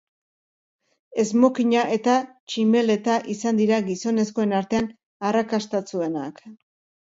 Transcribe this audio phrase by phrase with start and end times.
[1.23, 4.91] Esmokina eta tximeleta izan dira gizonezkoen artean
[5.33, 6.47] arrakastatsuenak.